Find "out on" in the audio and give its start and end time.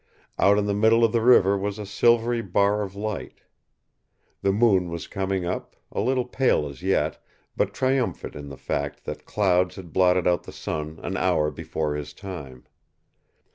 0.39-0.65